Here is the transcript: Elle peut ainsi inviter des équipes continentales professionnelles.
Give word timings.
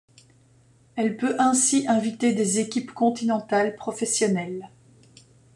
Elle 0.95 1.15
peut 1.15 1.35
ainsi 1.39 1.85
inviter 1.87 2.33
des 2.33 2.57
équipes 2.59 2.91
continentales 2.91 3.75
professionnelles. 3.75 4.71